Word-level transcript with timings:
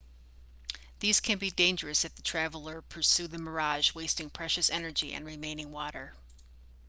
these 0.99 1.19
can 1.19 1.37
be 1.37 1.51
dangerous 1.51 2.03
if 2.03 2.15
the 2.15 2.23
traveler 2.23 2.81
pursue 2.81 3.27
the 3.27 3.37
mirage 3.37 3.93
wasting 3.93 4.31
precious 4.31 4.71
energy 4.71 5.13
and 5.13 5.27
remaining 5.27 5.71
water 5.71 6.15